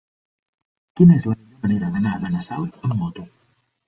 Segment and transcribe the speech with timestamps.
[0.99, 3.27] Quina és la millor manera d'anar a Benassal amb moto?